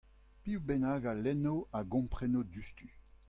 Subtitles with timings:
[0.41, 2.89] Piv bennak a lenno a gompreno diouzhtu.